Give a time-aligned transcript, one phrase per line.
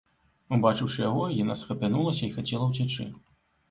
[0.57, 3.13] Убачыўшы яго, яна схапянулася і хацела ўцячы.